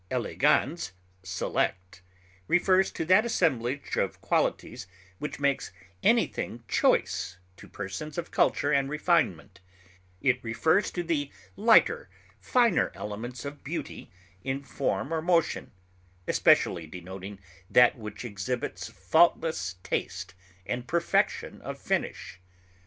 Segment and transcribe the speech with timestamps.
[0.09, 2.01] elegans, select)
[2.47, 4.87] refers to that assemblage of qualities
[5.19, 9.59] which makes anything choice to persons of culture and refinement;
[10.19, 12.09] it refers to the lighter,
[12.39, 14.09] finer elements of beauty
[14.43, 15.69] in form or motion,
[16.27, 17.39] especially denoting
[17.69, 20.33] that which exhibits faultless taste
[20.65, 22.39] and perfection of finish.